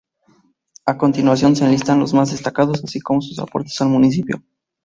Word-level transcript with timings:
A 0.87 0.97
continuación 0.97 1.55
se 1.55 1.63
enlistan 1.63 1.99
los 1.99 2.11
más 2.15 2.31
destacados, 2.31 2.83
así 2.83 2.99
como 2.99 3.21
sus 3.21 3.37
aportes 3.37 3.79
al 3.81 3.89
municipio. 3.89 4.41